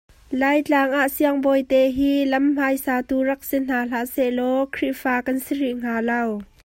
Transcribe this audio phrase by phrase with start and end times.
[0.43, 5.73] Laitlang ah siangbawite hi lam hmaisatu rak si hna hlah sehlaw Khrihfa kan si rih
[5.75, 6.23] hnga lo.